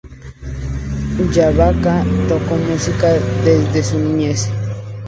[1.19, 3.13] Ilabaca tocó música
[3.45, 4.49] desde su niñez.